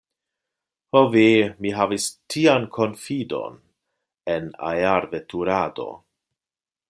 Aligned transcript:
Ho 0.95 1.01
ve! 1.15 1.25
mi 1.65 1.73
havis 1.79 2.07
tian 2.35 2.65
konfidon 2.79 3.61
en 4.37 4.49
aerveturado. 4.73 5.89